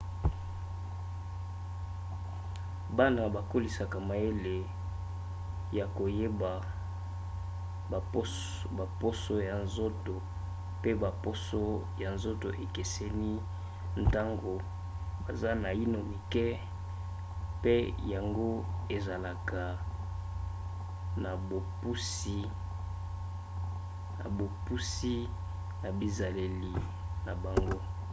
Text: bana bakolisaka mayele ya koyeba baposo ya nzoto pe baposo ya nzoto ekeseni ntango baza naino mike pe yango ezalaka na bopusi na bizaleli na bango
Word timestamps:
bana 2.97 3.21
bakolisaka 3.35 3.97
mayele 4.09 4.57
ya 5.77 5.85
koyeba 5.97 6.51
baposo 9.03 9.33
ya 9.49 9.55
nzoto 9.65 10.15
pe 10.81 10.91
baposo 11.05 11.63
ya 12.01 12.09
nzoto 12.15 12.47
ekeseni 12.65 13.33
ntango 14.03 14.53
baza 15.23 15.49
naino 15.63 15.99
mike 16.11 16.47
pe 17.63 17.73
yango 18.13 18.49
ezalaka 18.95 19.63
na 21.23 21.31
bopusi 24.37 25.19
na 25.83 25.87
bizaleli 25.97 26.73
na 27.25 27.33
bango 27.43 27.79